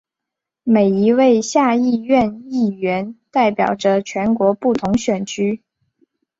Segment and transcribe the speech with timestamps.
[0.63, 5.61] 每一位下议院议员代表着全国不同选区。